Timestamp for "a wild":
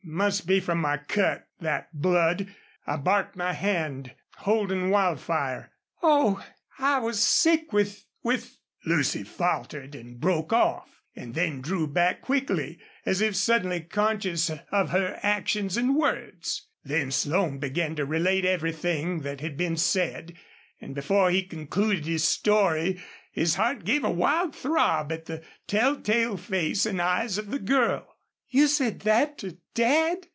24.03-24.55